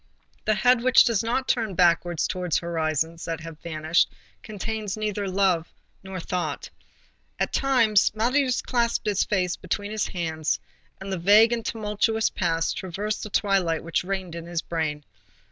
[0.45, 4.09] The head which does not turn backwards towards horizons that have vanished
[4.41, 5.67] contains neither thought
[6.01, 6.71] nor love.
[7.39, 10.59] At times, Marius clasped his face between his hands,
[10.99, 15.03] and the vague and tumultuous past traversed the twilight which reigned in his brain.